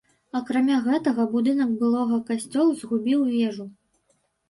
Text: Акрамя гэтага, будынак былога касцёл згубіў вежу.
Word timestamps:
Акрамя 0.37 0.77
гэтага, 0.87 1.27
будынак 1.35 1.77
былога 1.83 2.19
касцёл 2.33 2.67
згубіў 2.83 3.19
вежу. 3.39 3.73